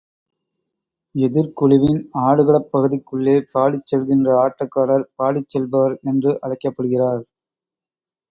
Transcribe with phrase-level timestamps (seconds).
[1.15, 7.23] எதிர்க்குழுவின் ஆடுகளப் பகுதிக்குள்ளே பாடிச் செல்கின்ற ஆட்டக்காரர், பாடிச் செல்பவர் என்று அழைக்கப்படுகிறார்.